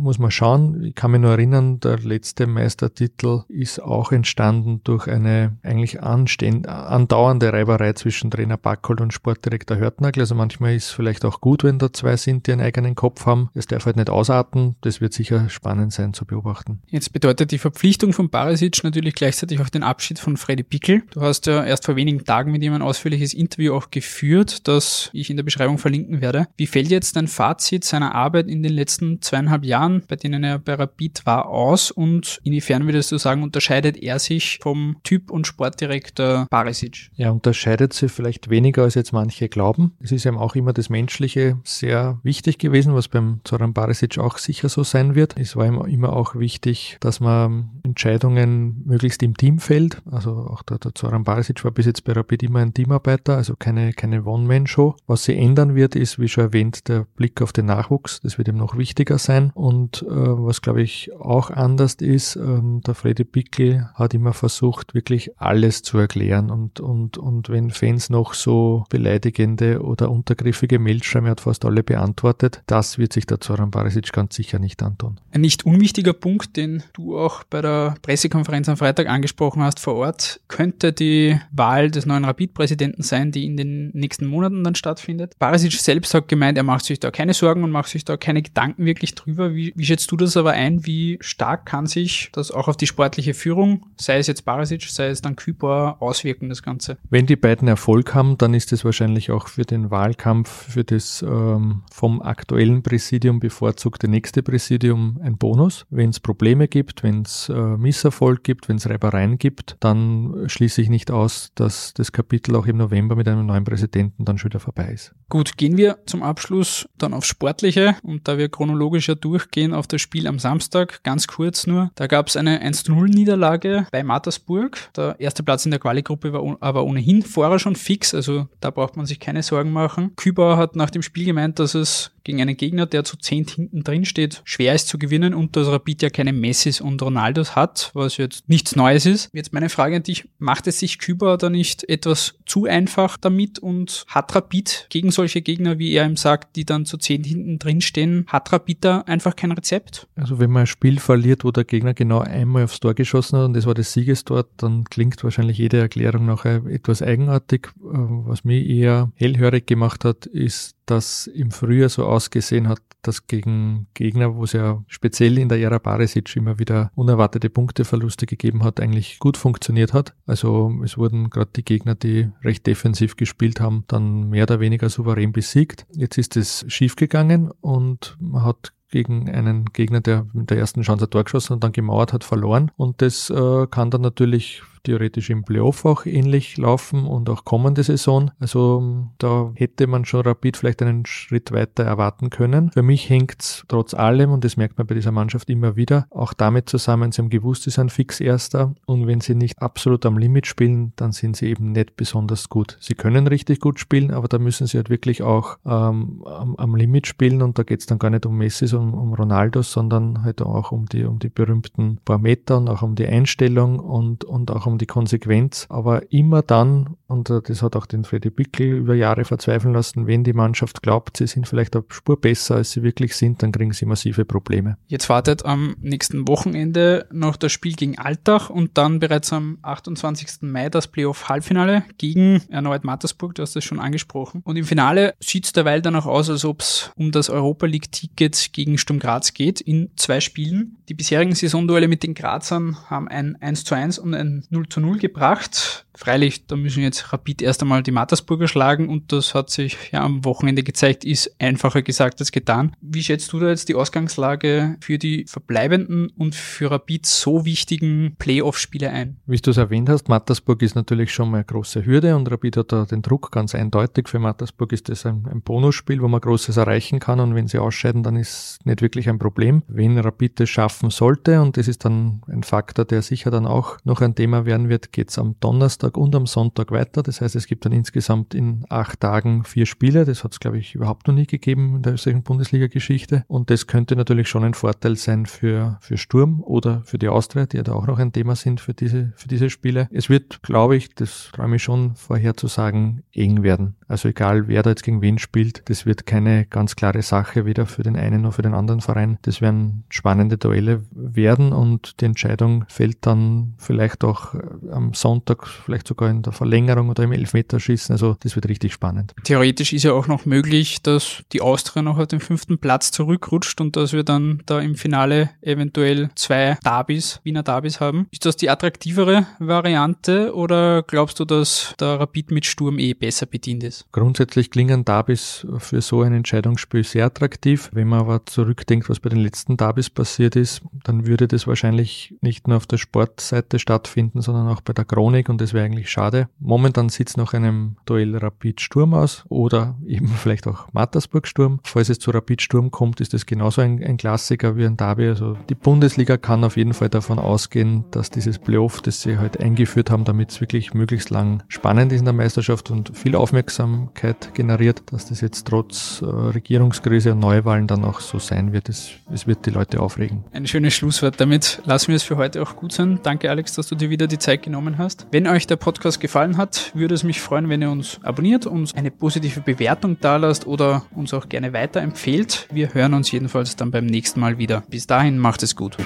muss 0.05 0.19
man 0.19 0.31
schauen. 0.31 0.85
Ich 0.85 0.95
kann 0.95 1.11
mich 1.11 1.21
nur 1.21 1.33
erinnern, 1.33 1.81
der 1.81 1.99
letzte 1.99 2.47
Meistertitel 2.47 3.43
ist 3.49 3.83
auch 3.83 4.13
entstanden 4.13 4.83
durch 4.85 5.09
eine 5.09 5.57
eigentlich 5.63 6.03
andauernde 6.03 7.53
Reiberei 7.53 7.95
zwischen 7.95 8.31
Trainer 8.31 8.57
Backhold 8.57 9.01
und 9.01 9.13
Sportdirektor 9.13 9.79
Hörtnagel. 9.79 10.21
Also 10.23 10.35
manchmal 10.35 10.77
ist 10.77 10.87
es 10.87 10.91
vielleicht 10.91 11.25
auch 11.25 11.41
gut, 11.41 11.65
wenn 11.65 11.79
da 11.79 11.93
zwei 11.93 12.17
sind, 12.17 12.47
die 12.47 12.53
einen 12.53 12.61
eigenen 12.61 12.95
Kopf 12.95 13.27
haben. 13.27 13.49
Es 13.55 13.67
darf 13.67 13.87
halt 13.87 13.97
nicht 13.97 14.11
ausarten. 14.11 14.77
Das 14.83 15.01
wird 15.01 15.15
sicher 15.15 15.49
spannend 15.49 15.93
sein 15.93 16.13
zu 16.13 16.27
beobachten. 16.27 16.83
Jetzt 16.87 17.13
bedeutet 17.13 17.51
die 17.51 17.59
Verpflichtung 17.59 18.13
von 18.13 18.29
Barisic 18.29 18.85
natürlich 18.85 19.15
gleichzeitig 19.15 19.61
auch 19.61 19.71
den 19.71 19.83
Abschied 19.83 20.19
von 20.19 20.37
Freddy 20.37 20.63
Pickel. 20.63 21.03
Du 21.13 21.23
hast 21.23 21.47
ja 21.47 21.65
erst 21.65 21.87
vor 21.87 21.97
wenigen 21.97 22.25
Tagen 22.25 22.53
mit 22.53 22.63
ihm 22.63 22.75
ein 22.75 22.83
ausführliches 22.83 23.33
Interview 23.33 23.75
auch 23.75 23.91
geführt, 23.91 24.69
das 24.69 25.09
ich 25.15 25.31
in 25.31 25.37
der 25.37 25.45
Beschreibung 25.45 25.79
verlinken 25.79 26.21
werde. 26.21 26.47
Wie 26.59 26.67
fällt 26.67 26.89
jetzt 26.89 27.17
dein 27.17 27.27
Fazit 27.27 27.85
seiner 27.85 28.15
Arbeit 28.15 28.49
in 28.49 28.63
den 28.63 28.73
letzten 28.73 29.23
zweieinhalb 29.23 29.65
Jahren, 29.65 29.94
bei 30.07 30.17
denen 30.17 30.45
er 30.45 30.59
bei 30.59 30.75
Rapid 30.75 31.27
war, 31.27 31.49
aus 31.49 31.91
und 31.91 32.41
inwiefern 32.43 32.87
würdest 32.87 33.13
du 33.13 33.19
sagen, 33.19 33.43
unterscheidet 33.43 33.97
er 33.97 34.19
sich 34.19 34.59
vom 34.63 34.97
Typ 35.03 35.31
und 35.31 35.47
Sportdirektor 35.47 36.47
Barisic? 36.51 37.11
Ja, 37.15 37.31
unterscheidet 37.31 37.93
sich 37.93 38.11
vielleicht 38.11 38.51
weniger 38.51 38.83
als 38.83 38.95
jetzt 38.95 39.13
manche 39.13 39.49
glauben. 39.49 39.93
Es 40.01 40.13
ist 40.13 40.25
ihm 40.25 40.39
auch 40.39 40.55
immer 40.55 40.73
das 40.73 40.91
Menschliche 40.91 41.59
sehr 41.65 42.19
wichtig 42.23 42.59
gewesen, 42.59 42.95
was 42.95 43.09
beim 43.09 43.41
Zoran 43.45 43.73
Barisic 43.73 44.19
auch 44.19 44.39
sicher 44.39 44.69
so 44.69 44.83
sein 44.85 45.15
wird. 45.15 45.35
Es 45.39 45.57
war 45.57 45.67
ihm 45.67 45.81
immer 45.87 46.15
auch 46.15 46.35
wichtig, 46.35 46.97
dass 47.01 47.21
man 47.21 47.71
Entscheidungen 47.83 48.83
möglichst 48.85 49.23
im 49.23 49.37
Team 49.37 49.59
fällt. 49.59 50.03
Also 50.11 50.31
auch 50.33 50.63
der, 50.63 50.79
der 50.79 50.95
Zoran 50.95 51.25
Barisic 51.25 51.65
war 51.65 51.71
bis 51.71 51.87
jetzt 51.87 52.05
bei 52.05 52.13
Rapid 52.13 52.43
immer 52.43 52.61
ein 52.61 52.75
Teamarbeiter, 52.75 53.37
also 53.37 53.55
keine, 53.57 53.93
keine 53.93 54.25
One-Man-Show. 54.25 54.97
Was 55.07 55.25
sie 55.25 55.37
ändern 55.37 55.75
wird, 55.75 55.97
ist, 55.97 56.19
wie 56.19 56.29
schon 56.29 56.45
erwähnt, 56.45 56.89
der 56.89 57.07
Blick 57.17 57.43
auf 57.43 57.53
den 57.53 57.67
Nachwuchs. 57.67 58.21
Das 58.23 58.39
wird 58.39 58.49
ihm 58.49 58.57
noch 58.57 58.77
wichtiger 58.77 59.19
sein. 59.19 59.51
Und 59.55 59.84
äh, 60.03 60.07
was, 60.09 60.63
glaube 60.63 60.83
ich, 60.83 61.11
auch 61.19 61.51
anders 61.51 61.95
ist, 61.95 62.37
ähm, 62.37 62.81
der 62.87 62.95
Freddy 62.95 63.25
Pickel 63.25 63.89
hat 63.95 64.15
immer 64.15 64.33
versucht, 64.33 64.95
wirklich 64.95 65.31
alles 65.39 65.83
zu 65.83 65.99
erklären. 65.99 66.51
Und, 66.51 66.81
und, 66.81 67.19
und 67.19 67.49
wenn 67.49 67.71
Fans 67.71 68.11
noch 68.11 68.35
so 68.35 68.85
beleidigende 68.91 69.83
oder 69.83 70.11
untergriffige 70.11 70.79
Mails 70.79 71.07
schreiben, 71.07 71.29
hat 71.29 71.41
fast 71.41 71.65
alle 71.65 71.83
beantwortet, 71.83 72.63
das 72.67 72.99
wird 72.99 73.13
sich 73.13 73.27
der 73.27 73.41
Zoran 73.41 73.71
Barisic 73.71 74.13
ganz 74.13 74.35
sicher 74.35 74.59
nicht 74.59 74.83
antun. 74.83 75.21
Ein 75.33 75.41
nicht 75.41 75.67
unwichtiger 75.67 76.13
Punkt, 76.13 76.57
den 76.57 76.83
du 76.93 77.19
auch 77.19 77.45
bei 77.45 77.61
der 77.61 77.95
Pressekonferenz 78.03 78.69
am 78.69 78.77
Freitag 78.77 79.09
angesprochen 79.09 79.63
hast 79.63 79.81
vor 79.81 79.95
Ort, 79.95 80.41
könnte 80.49 80.93
die 80.93 81.39
Wahl 81.53 81.91
des 81.91 82.07
neuen 82.07 82.25
Rapid-Präsidenten 82.25 83.03
sein, 83.03 83.33
die 83.33 83.47
in 83.47 83.57
den 83.57 83.91
nächsten 83.93 84.27
Monaten 84.27 84.65
dann 84.65 84.75
stattfindet. 84.75 85.39
Barisic 85.39 85.73
selbst 85.73 86.15
hat 86.15 86.29
gemeint, 86.29 86.59
er 86.59 86.65
macht 86.65 86.85
sich 86.85 87.01
da 87.01 87.11
keine 87.11 87.35
Sorgen 87.35 87.65
und 87.65 87.71
macht 87.71 87.89
sich 87.89 88.05
da 88.05 88.17
keine 88.17 88.43
Gedanken 88.43 88.85
wirklich 88.85 89.15
drüber. 89.15 89.55
Wie 89.55 89.73
Wie 89.75 89.85
schätzt 89.85 90.11
du 90.11 90.17
das 90.17 90.37
aber 90.37 90.53
ein? 90.53 90.87
Wie 90.87 91.19
stark 91.21 91.67
kann 91.67 91.87
sich 91.87 92.31
das 92.33 92.51
auch 92.51 92.69
auf 92.69 92.77
die 92.77 92.87
sportliche 92.87 93.35
Führung, 93.35 93.87
sei 93.97 94.19
es 94.19 94.27
jetzt 94.27 94.45
Barisic, 94.45 94.83
sei 94.85 95.09
es 95.09 95.23
dann 95.23 95.37
Kübauer, 95.37 95.97
auswirken, 96.01 96.49
das 96.49 96.63
Ganze? 96.63 96.97
Wenn 97.11 97.27
die 97.27 97.37
beiden 97.37 97.69
Erfolg 97.69 98.15
haben, 98.15 98.39
dann 98.39 98.55
ist 98.55 98.73
es 98.73 98.85
wahrscheinlich 98.85 99.31
auch 99.31 99.49
für 99.49 99.65
den 99.65 99.91
Wahlkampf, 99.91 100.73
für 100.73 100.85
das 100.85 101.23
ähm, 101.23 101.83
vom 101.91 102.23
aktuellen 102.23 102.83
Präsidium 102.83 103.41
bevorzugte 103.41 104.09
nächste 104.09 104.43
Präsidium 104.43 105.19
ein 105.23 105.37
Bonus. 105.39 105.87
Wenn 105.91 106.11
es 106.11 106.21
Probleme 106.21 106.69
gibt, 106.69 107.03
wenn 107.03 107.23
es 107.23 107.49
äh, 107.49 107.77
Misserfolg 107.77 108.45
gibt, 108.45 108.69
wenn 108.69 108.77
es 108.77 108.89
Reibereien 108.89 109.39
gibt, 109.39 109.77
dann 109.81 110.45
schließe 110.47 110.81
ich 110.81 110.89
nicht 110.89 111.11
aus, 111.11 111.51
dass 111.55 111.95
das 111.95 112.13
Kapitel 112.13 112.57
auch 112.57 112.67
im 112.67 112.77
November 112.77 113.17
mit 113.17 113.29
einem 113.29 113.47
neuen 113.47 113.65
Präsidenten 113.65 114.25
dann 114.25 114.39
schon 114.39 114.51
wieder 114.51 114.61
vorbei 114.61 114.91
ist. 114.93 115.15
Gut, 115.29 115.57
gehen 115.57 115.77
wir 115.77 115.99
zum 116.07 116.23
Abschluss 116.23 116.89
dann 116.99 117.15
aufs 117.15 117.27
Sportliche 117.27 117.97
und 118.03 118.29
da 118.29 118.39
wir 118.39 118.49
chronologisch 118.49 119.09
ja 119.09 119.15
durchgehen 119.55 119.75
auf 119.75 119.87
das 119.87 120.01
Spiel 120.01 120.27
am 120.27 120.39
Samstag, 120.39 121.03
ganz 121.05 121.27
kurz 121.27 121.67
nur, 121.67 121.91
da 121.95 122.07
gab 122.07 122.27
es 122.27 122.37
eine 122.37 122.63
1-0-Niederlage 122.63 123.87
bei 123.93 124.03
Mattersburg. 124.03 124.79
Der 124.97 125.17
erste 125.19 125.43
Platz 125.43 125.65
in 125.65 125.71
der 125.71 125.81
Quali-Gruppe 125.81 126.33
war 126.33 126.57
aber 126.61 126.85
ohnehin 126.85 127.23
vorher 127.23 127.59
schon 127.59 127.77
fix, 127.77 128.15
also 128.15 128.49
da 128.61 128.71
braucht 128.71 128.97
man 128.97 129.07
sich 129.07 129.21
keine 129.21 129.43
Sorgen 129.43 129.73
machen. 129.73 130.13
Kübauer 130.17 130.57
hat 130.57 130.75
nach 130.75 130.91
dem 130.91 131.03
Spiel 131.03 131.25
gemeint, 131.25 131.59
dass 131.59 131.75
es 131.75 132.11
gegen 132.25 132.41
einen 132.41 132.57
Gegner, 132.57 132.87
der 132.87 133.05
zu 133.05 133.17
zehn 133.17 133.47
hinten 133.47 133.85
drin 133.85 134.05
steht, 134.05 134.43
schwer 134.45 134.75
ist 134.75 134.89
zu 134.89 134.99
gewinnen 134.99 135.35
und 135.35 135.57
dass 135.57 135.69
Rapid 135.69 136.03
ja 136.03 136.11
keine 136.11 136.33
Messis 136.33 136.81
und 136.81 137.01
Ronaldos 137.03 137.55
hat, 137.55 137.91
was 137.95 138.17
jetzt 138.17 138.49
nichts 138.49 138.75
Neues 138.75 139.07
ist. 139.07 139.31
Jetzt 139.33 139.53
meine 139.53 139.69
Frage 139.69 139.97
an 139.97 140.03
dich, 140.03 140.29
macht 140.39 140.67
es 140.67 140.79
sich 140.79 140.99
Küber 140.99 141.37
da 141.37 141.51
nicht 141.51 141.89
etwas 141.89 142.35
zu 142.47 142.65
einfach 142.67 143.17
damit 143.17 143.59
und 143.59 144.05
hat 144.09 144.35
Rapid 144.35 144.87
gegen 144.89 145.11
solche 145.11 145.43
Gegner, 145.43 145.79
wie 145.79 145.93
er 145.93 146.07
ihm 146.07 146.17
sagt, 146.17 146.57
die 146.57 146.65
dann 146.65 146.87
zu 146.87 146.97
zehn 146.97 147.23
hinten 147.23 147.59
drin 147.59 147.81
stehen, 147.81 148.25
hat 148.29 148.53
Rapid 148.53 148.85
da 148.85 149.01
einfach 149.01 149.37
kein 149.37 149.53
Rezept? 149.53 150.09
Also 150.17 150.39
wenn 150.39 150.51
man 150.51 150.63
ein 150.63 150.67
Spiel 150.67 150.99
verliert, 150.99 151.45
wo 151.45 151.51
der 151.51 151.65
Gegner 151.65 151.95
genau 151.95 152.21
einmal 152.21 152.65
aufs 152.65 152.81
Tor 152.81 152.95
geschossen 152.95 153.39
hat 153.39 153.45
und 153.47 153.55
das 153.55 153.67
war 153.67 153.75
das 153.75 153.93
Siegestor, 153.93 154.47
dann 154.57 154.85
klingt 154.85 155.23
wahrscheinlich 155.23 155.59
jede 155.59 155.79
Erklärung 155.79 156.27
nachher 156.27 156.65
etwas 156.67 157.03
eigenartig. 157.03 157.69
Äh, 157.77 157.89
was 158.27 158.45
mich 158.45 158.67
eher 158.67 159.13
hellhörig 159.17 159.67
gemacht 159.67 160.05
hat, 160.05 160.27
ist, 160.27 160.77
dass 160.87 161.27
im 161.27 161.51
Frühjahr 161.51 161.89
so 161.89 162.07
ausgesehen 162.15 162.69
hat, 162.69 162.81
dass 163.03 163.27
gegen 163.27 163.87
Gegner, 163.95 164.35
wo 164.35 164.45
es 164.45 164.53
ja 164.53 164.83
speziell 164.87 165.39
in 165.39 165.49
der 165.49 165.61
Ära 165.61 165.79
Barisic 165.79 166.35
immer 166.37 166.59
wieder 166.59 166.91
unerwartete 166.95 167.51
Punkteverluste 167.51 168.27
gegeben 168.27 168.65
hat, 168.65 168.81
eigentlich 168.81 169.19
gut 169.19 169.37
funktioniert 169.37 169.93
hat. 169.93 170.15
Also 170.27 170.73
es 170.83 170.97
wurden 170.97 171.31
gerade 171.31 171.51
die 171.55 171.65
Gegner, 171.65 171.95
die 171.95 172.31
recht 172.43 172.67
defensiv 172.67 173.17
gespielt 173.17 173.61
haben, 173.61 173.85
dann 173.89 174.31
mehr 174.31 174.45
oder 174.45 174.61
weniger 174.61 174.89
souverän 174.89 175.33
besiegt. 175.33 175.87
Jetzt 175.93 176.19
ist 176.19 176.37
es 176.37 176.65
schiefgegangen 176.69 177.51
und 177.61 178.17
man 178.21 178.45
hat 178.45 178.73
gegen 178.91 179.29
einen 179.29 179.67
Gegner, 179.73 180.01
der 180.01 180.27
mit 180.33 180.51
der 180.51 180.59
ersten 180.59 180.83
Chance 180.83 181.07
ein 181.07 181.11
Tor 181.11 181.25
geschossen 181.25 181.55
und 181.55 181.65
dann 181.65 181.73
gemauert 181.73 182.13
hat, 182.13 182.23
verloren. 182.23 182.71
Und 182.77 183.03
das 183.03 183.29
äh, 183.29 183.67
kann 183.67 183.91
dann 183.91 184.03
natürlich 184.03 184.63
theoretisch 184.85 185.31
im 185.31 185.45
Playoff 185.45 185.85
auch 185.85 186.07
ähnlich 186.07 186.57
laufen 186.57 187.07
und 187.07 187.29
auch 187.29 187.45
kommende 187.45 187.83
Saison. 187.83 188.31
Also 188.39 189.09
da 189.19 189.51
hätte 189.55 189.87
man 189.87 190.05
schon 190.05 190.23
Rapid 190.23 190.57
vielleicht 190.57 190.83
einen 190.83 191.07
Schritt 191.07 191.53
weiter 191.53 191.85
erwarten 191.85 192.31
können. 192.31 192.71
Für 192.71 192.83
mich 192.83 193.09
hängt 193.11 193.41
es 193.41 193.65
trotz 193.69 193.95
allem, 193.95 194.31
und 194.31 194.45
das 194.45 194.57
merkt 194.57 194.79
man 194.79 194.87
bei 194.87 194.95
dieser 194.95 195.13
Mannschaft 195.13 195.51
immer 195.51 195.77
wieder, 195.77 196.07
auch 196.11 196.33
damit 196.33 196.69
zusammen, 196.69 197.13
sie 197.13 197.23
haben 197.23 197.31
gewusst, 197.31 197.65
sie 197.65 197.71
sind 197.71 197.91
fix 197.91 198.21
Erster 198.21 198.75
und 198.87 199.07
wenn 199.07 199.21
sie 199.21 199.35
nicht 199.35 199.61
absolut 199.61 200.07
am 200.07 200.19
Limit 200.19 200.47
spielen, 200.47 200.93
dann 200.97 201.13
sind 201.13 201.37
sie 201.37 201.49
eben 201.49 201.73
nicht 201.73 201.97
besonders 201.97 202.49
gut. 202.49 202.77
Sie 202.81 202.95
können 202.95 203.27
richtig 203.27 203.61
gut 203.61 203.81
spielen, 203.81 204.11
aber 204.11 204.29
da 204.29 204.39
müssen 204.39 204.67
sie 204.67 204.77
halt 204.77 204.91
wirklich 204.91 205.23
auch 205.23 205.57
ähm, 205.65 206.23
am, 206.27 206.57
am, 206.57 206.77
Limit 206.77 207.07
spielen 207.07 207.43
und 207.43 207.59
da 207.59 207.63
geht 207.63 207.81
es 207.81 207.87
dann 207.87 207.99
gar 207.99 208.11
nicht 208.11 208.27
um 208.27 208.37
Messi, 208.37 208.67
sondern 208.67 208.99
um 208.99 209.15
Ronaldo, 209.15 209.63
sondern 209.63 210.23
halt 210.23 210.43
auch 210.43 210.73
um 210.73 210.87
die, 210.87 211.05
um 211.05 211.19
die 211.19 211.29
berühmten 211.29 211.99
paar 212.05 212.19
Meter 212.19 212.59
und 212.59 212.69
auch 212.69 212.83
um 212.83 212.95
die 212.95 213.07
Einstellung 213.07 213.79
und, 213.79 214.25
und 214.25 214.51
auch 214.51 214.67
um 214.67 214.74
die 214.79 214.87
Konsequenz, 214.87 215.67
aber 215.69 216.13
immer 216.13 216.43
dann, 216.43 216.97
und 217.15 217.31
äh, 217.31 217.41
das 217.47 217.63
hat 217.63 217.77
auch 217.77 217.87
den 217.87 218.05
Freddy 218.05 218.31
Bickel 218.31 218.67
über 218.67 218.95
Jahre 218.95 219.25
verzweifeln 219.25 219.73
lassen, 219.73 220.07
wenn 220.07 220.25
die 220.25 220.33
Mannschaft 220.33 220.83
glaubt, 220.83 221.17
sie 221.19 221.27
sind 221.27 221.49
vielleicht 221.49 221.75
eine 221.77 221.85
Spur 221.89 222.21
besser, 222.21 222.57
als 222.57 222.73
sie 222.73 222.83
wirklich 222.83 223.15
sind, 223.17 223.43
dann 223.43 223.53
kriegen 223.53 223.73
sie 223.73 223.87
massive 223.87 224.25
Probleme. 224.25 224.77
Jetzt 224.89 225.09
wartet 225.09 225.45
am 225.45 225.77
nächsten 225.81 226.27
Wochenende 226.27 227.07
noch 227.13 227.37
das 227.37 227.53
Spiel 227.53 227.75
gegen 227.75 227.99
Altach 227.99 228.51
und 228.51 228.77
dann 228.77 228.99
bereits 228.99 229.33
am 229.33 229.59
28. 229.63 230.43
Mai 230.43 230.69
das 230.69 230.89
Playoff-Halbfinale 230.89 231.85
gegen 231.99 232.43
erneut 232.49 232.85
Mattersburg, 232.85 233.37
du 233.37 233.43
hast 233.43 233.55
das 233.55 233.65
schon 233.65 233.79
angesprochen. 233.79 234.43
Und 234.45 234.57
im 234.57 234.65
Finale 234.65 235.15
sieht 235.21 235.47
es 235.47 235.53
derweil 235.53 235.83
dann 235.83 235.97
auch 235.97 236.07
aus, 236.07 236.29
als 236.29 236.45
ob 236.45 236.61
es 236.61 236.91
um 236.97 237.13
das 237.13 237.31
Europa 237.31 237.67
League-Ticket 237.67 238.51
gegen 238.53 238.77
Sturm 238.77 238.99
Graz 238.99 239.35
geht 239.35 239.61
in 239.61 239.91
zwei 239.97 240.21
Spielen. 240.21 240.79
Die 240.89 240.95
bisherigen 240.95 241.35
Saisonduelle 241.35 241.87
mit 241.87 242.03
den 242.03 242.15
Grazern 242.15 242.77
haben 242.91 243.07
ein 243.07 243.41
1 243.41 243.65
zu 243.65 243.75
1 243.75 243.99
und 244.01 244.15
ein 244.15 244.45
0 244.51 244.65
0 244.65 244.69
zu 244.69 244.81
0 244.81 244.99
gebracht. 244.99 245.84
Freilich, 245.97 246.47
da 246.47 246.57
müssen 246.57 246.83
jetzt 246.83 247.13
Rapid 247.13 247.41
erst 247.41 247.63
einmal 247.63 247.83
die 247.83 247.93
Mattersburger 247.93 248.49
schlagen 248.49 248.89
und 248.89 249.13
das 249.13 249.35
hat 249.35 249.51
sich 249.51 249.77
ja 249.93 250.03
am 250.03 250.25
Wochenende 250.25 250.65
gezeigt, 250.65 251.05
ist 251.05 251.37
einfacher 251.39 251.83
gesagt 251.83 252.21
als 252.21 252.33
getan. 252.33 252.75
Wie 252.81 253.03
schätzt 253.03 253.33
du 253.33 253.39
da 253.39 253.49
jetzt 253.49 253.69
die 253.69 253.77
Ausgangslage 253.77 254.77
für 254.81 254.99
die 254.99 255.25
verbleibenden 255.29 256.09
und 256.09 256.35
für 256.35 256.71
Rapid 256.73 257.07
so 257.07 257.45
wichtigen 257.45 258.17
Playoff-Spiele 258.19 258.91
ein? 258.91 259.19
Wie 259.27 259.37
du 259.37 259.51
es 259.53 259.57
erwähnt 259.57 259.89
hast, 259.89 260.09
Mattersburg 260.09 260.63
ist 260.63 260.75
natürlich 260.75 261.13
schon 261.13 261.31
mal 261.31 261.39
eine 261.39 261.45
große 261.45 261.87
Hürde 261.87 262.17
und 262.17 262.29
Rapid 262.31 262.57
hat 262.57 262.73
da 262.73 262.85
den 262.87 263.03
Druck 263.03 263.31
ganz 263.31 263.55
eindeutig. 263.55 264.09
Für 264.09 264.19
Mattersburg 264.19 264.73
ist 264.73 264.89
das 264.89 265.07
ein, 265.07 265.29
ein 265.31 265.43
Bonusspiel, 265.43 266.03
wo 266.03 266.09
man 266.09 266.21
Großes 266.21 266.57
erreichen 266.57 266.99
kann 266.99 267.21
und 267.21 267.37
wenn 267.37 267.47
sie 267.47 267.59
ausscheiden, 267.59 268.03
dann 268.03 268.17
ist 268.17 268.59
nicht 268.65 268.83
wirklich 268.83 269.09
ein 269.09 269.21
Problem. 269.21 269.63
Wenn 269.69 269.97
Rapid 269.99 270.41
es 270.41 270.51
schaffen 270.51 270.91
sollte 270.91 271.41
und 271.41 271.57
das 271.57 271.69
ist 271.69 271.85
dann 271.85 272.23
ein 272.29 272.43
Faktor, 272.43 272.85
der 272.85 273.03
sicher 273.03 273.31
dann 273.31 273.47
auch 273.47 273.79
noch 273.85 274.01
ein 274.01 274.17
Thema 274.17 274.45
werden 274.45 274.69
wird, 274.69 274.91
geht 274.91 275.11
es 275.11 275.19
am 275.19 275.37
Donnerstag 275.39 275.84
Samstag 275.85 275.97
und 275.97 276.15
am 276.15 276.27
Sonntag 276.27 276.71
weiter. 276.71 277.03
Das 277.03 277.21
heißt, 277.21 277.37
es 277.37 277.47
gibt 277.47 277.65
dann 277.65 277.73
insgesamt 277.73 278.35
in 278.35 278.65
acht 278.69 279.01
Tagen 279.01 279.45
vier 279.45 279.67
Spiele. 279.67 280.05
Das 280.05 280.25
hat 280.25 280.33
es, 280.33 280.41
glaube 280.41 280.59
ich, 280.59 280.75
überhaupt 280.75 281.07
noch 281.07 281.15
nie 281.15 281.27
gegeben 281.27 281.77
in 281.77 281.83
der 281.83 281.95
österreichischen 281.95 282.23
Bundesliga-Geschichte. 282.23 283.25
Und 283.29 283.51
das 283.51 283.67
könnte 283.67 283.97
natürlich 283.97 284.29
schon 284.29 284.45
ein 284.45 284.55
Vorteil 284.55 284.97
sein 284.97 285.27
für, 285.27 285.79
für 285.81 285.99
Sturm 285.99 286.43
oder 286.43 286.83
für 286.85 286.99
die 286.99 287.09
Austria, 287.09 287.47
die 287.47 287.59
ja 287.59 287.63
da 287.63 287.73
auch 287.73 287.87
noch 287.87 287.99
ein 287.99 288.13
Thema 288.13 288.35
sind 288.35 288.61
für 288.61 288.75
diese, 288.75 289.13
für 289.17 289.29
diese 289.29 289.51
Spiele. 289.51 289.89
Es 289.91 290.09
wird, 290.09 290.43
glaube 290.43 290.77
ich, 290.77 290.95
das 290.95 291.31
träume 291.33 291.57
ich 291.57 291.63
schon 291.63 291.95
vorherzusagen, 291.97 293.03
eng 293.13 293.43
werden. 293.43 293.77
Also 293.87 294.09
egal, 294.09 294.49
wer 294.49 294.63
da 294.63 294.71
jetzt 294.71 294.83
gegen 294.83 295.03
wen 295.03 295.19
spielt, 295.19 295.69
das 295.69 295.85
wird 295.85 296.07
keine 296.07 296.47
ganz 296.47 296.77
klare 296.77 297.03
Sache, 297.03 297.45
weder 297.45 297.67
für 297.67 297.83
den 297.83 297.97
einen 297.97 298.23
noch 298.23 298.35
für 298.35 298.43
den 298.43 298.55
anderen 298.55 298.81
Verein. 298.81 299.19
Das 299.23 299.41
werden 299.41 299.85
spannende 299.91 300.39
Duelle 300.39 300.85
werden 300.91 301.53
und 301.53 302.01
die 302.01 302.07
Entscheidung 302.07 302.65
fällt 302.69 303.07
dann 303.07 303.55
vielleicht 303.59 304.05
auch 304.05 304.35
äh, 304.35 304.41
am 304.71 304.95
Sonntag, 304.95 305.47
vielleicht 305.47 305.74
sogar 305.85 306.11
in 306.11 306.23
der 306.23 306.33
Verlängerung 306.33 306.89
oder 306.89 307.03
im 307.03 307.13
Elfmeterschießen. 307.13 307.93
Also 307.93 308.17
das 308.21 308.35
wird 308.35 308.49
richtig 308.49 308.73
spannend. 308.73 309.15
Theoretisch 309.25 309.73
ist 309.73 309.83
ja 309.83 309.93
auch 309.93 310.07
noch 310.07 310.27
möglich, 310.27 310.83
dass 310.83 311.23
die 311.33 311.41
Austria 311.41 311.83
noch 311.83 311.99
auf 311.99 312.07
den 312.07 312.21
fünften 312.21 312.59
Platz 312.59 312.91
zurückrutscht 312.91 313.61
und 313.61 313.77
dass 313.77 313.93
wir 313.93 314.05
dann 314.05 314.43
da 314.47 314.61
im 314.61 314.77
Finale 314.77 315.31
eventuell 315.43 316.11
zwei 316.15 316.57
Derbys, 316.65 317.21
Wiener 317.25 317.43
Derbys 317.43 317.81
haben. 317.81 318.07
Ist 318.11 318.27
das 318.27 318.37
die 318.37 318.51
attraktivere 318.51 319.27
Variante 319.39 320.35
oder 320.35 320.83
glaubst 320.83 321.21
du, 321.21 321.25
dass 321.25 321.75
der 321.81 322.01
Rapid 322.01 322.31
mit 322.31 322.47
Sturm 322.47 322.79
eh 322.79 322.95
besser 322.95 323.27
bedient 323.27 323.65
ist? 323.65 323.87
Grundsätzlich 323.93 324.51
klingen 324.51 324.85
Darbys 324.85 325.47
für 325.59 325.81
so 325.81 326.03
ein 326.03 326.13
Entscheidungsspiel 326.13 326.85
sehr 326.85 327.07
attraktiv. 327.07 327.71
Wenn 327.73 327.89
man 327.89 328.01
aber 328.01 328.27
zurückdenkt, 328.27 328.89
was 328.89 329.01
bei 329.01 329.09
den 329.09 329.21
letzten 329.21 329.57
Darbys 329.57 329.91
passiert 329.91 330.37
ist, 330.37 330.63
dann 330.85 331.07
würde 331.07 331.29
das 331.29 331.47
wahrscheinlich 331.47 332.15
nicht 332.21 332.49
nur 332.49 332.57
auf 332.57 332.67
der 332.67 332.79
Sportseite 332.79 333.59
stattfinden, 333.59 334.21
sondern 334.21 334.49
auch 334.49 334.61
bei 334.61 334.73
der 334.73 334.85
Chronik 334.85 335.29
und 335.29 335.41
das 335.41 335.53
wäre 335.53 335.64
eigentlich 335.65 335.91
schade. 335.91 336.29
Momentan 336.39 336.89
sieht 336.89 337.09
es 337.09 337.17
nach 337.17 337.35
einem 337.35 337.77
Duell 337.87 338.17
Rapid 338.17 338.61
Sturm 338.61 338.95
aus 338.95 339.25
oder 339.29 339.77
eben 339.87 340.09
vielleicht 340.23 340.47
auch 340.47 340.73
Mattersburg 340.73 341.27
Sturm. 341.27 341.61
Falls 341.65 341.89
es 341.89 341.99
zu 341.99 342.11
Rapid 342.11 342.43
Sturm 342.43 342.71
kommt, 342.71 343.01
ist 343.01 343.15
das 343.15 343.27
genauso 343.27 343.63
ein, 343.63 343.83
ein 343.83 343.97
Klassiker 343.97 344.57
wie 344.57 344.67
ein 344.67 344.77
Derby. 344.77 345.09
Also 345.09 345.37
die 345.49 345.55
Bundesliga 345.55 346.17
kann 346.17 346.45
auf 346.45 346.57
jeden 346.57 346.75
Fall 346.75 346.89
davon 346.89 347.19
ausgehen, 347.19 347.85
dass 347.91 348.11
dieses 348.11 348.39
Playoff, 348.39 348.83
das 348.83 349.01
sie 349.01 349.13
heute 349.13 349.21
halt 349.21 349.41
eingeführt 349.41 349.91
haben, 349.91 350.05
damit 350.05 350.31
es 350.31 350.41
wirklich 350.41 350.75
möglichst 350.75 351.11
lang 351.11 351.43
spannend 351.49 351.93
ist 351.93 352.01
in 352.01 352.05
der 352.05 352.15
Meisterschaft 352.15 352.71
und 352.71 352.97
viel 352.97 353.17
Aufmerksamkeit 353.17 353.55
Aufmerksamkeit 353.55 354.35
generiert, 354.35 354.83
dass 354.93 355.07
das 355.07 355.21
jetzt 355.21 355.47
trotz 355.47 356.03
äh, 356.03 356.07
Regierungskrise 356.07 357.13
und 357.13 357.21
Neuwahlen 357.21 357.67
dann 357.67 357.85
auch 357.85 358.01
so 358.01 358.19
sein 358.19 358.53
wird. 358.53 358.69
Es, 358.69 358.93
es 359.13 359.27
wird 359.27 359.47
die 359.47 359.51
Leute 359.51 359.81
aufregen. 359.81 360.25
Ein 360.33 360.47
schönes 360.47 360.75
Schlusswort. 360.75 361.21
Damit 361.21 361.61
lassen 361.65 361.89
wir 361.89 361.97
es 361.97 362.03
für 362.03 362.17
heute 362.17 362.43
auch 362.43 362.57
gut 362.57 362.73
sein. 362.73 363.01
Danke, 363.03 363.31
Alex, 363.31 363.55
dass 363.55 363.69
du 363.69 363.75
dir 363.75 363.91
wieder 363.91 364.07
die 364.07 364.19
Zeit 364.19 364.43
genommen 364.43 364.79
hast. 364.79 365.07
Wenn 365.11 365.27
euch 365.27 365.47
der 365.47 365.54
Podcast 365.57 366.01
gefallen 366.01 366.37
hat, 366.37 366.71
würde 366.75 366.95
es 366.95 367.05
mich 367.05 367.21
freuen, 367.21 367.49
wenn 367.49 367.63
ihr 367.63 367.71
uns 367.71 367.99
abonniert, 368.03 368.47
uns 368.47 368.75
eine 368.75 368.91
positive 368.91 369.41
Bewertung 369.41 369.99
da 370.01 370.17
lasst 370.17 370.47
oder 370.47 370.85
uns 370.95 371.15
auch 371.15 371.29
gerne 371.29 371.53
weiterempfehlt. 371.53 372.49
Wir 372.53 372.75
hören 372.75 372.95
uns 372.95 373.11
jedenfalls 373.11 373.57
dann 373.57 373.71
beim 373.71 373.87
nächsten 373.87 374.21
Mal 374.21 374.39
wieder. 374.39 374.63
Bis 374.69 374.87
dahin, 374.87 375.19
macht 375.19 375.43
es 375.43 375.57
gut. 375.57 375.77